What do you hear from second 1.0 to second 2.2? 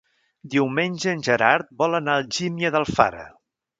en Gerard vol anar